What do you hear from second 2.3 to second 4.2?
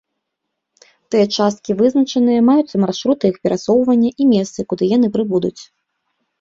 маюцца маршруты іх перасоўвання